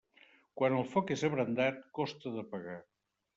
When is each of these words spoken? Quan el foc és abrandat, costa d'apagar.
Quan 0.61 0.77
el 0.77 0.87
foc 0.93 1.13
és 1.17 1.25
abrandat, 1.29 1.77
costa 1.99 2.33
d'apagar. 2.39 2.81